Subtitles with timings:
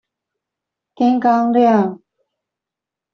[0.95, 2.01] 天剛亮